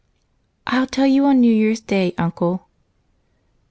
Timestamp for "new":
1.41-1.53